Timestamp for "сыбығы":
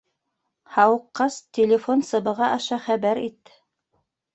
2.11-2.51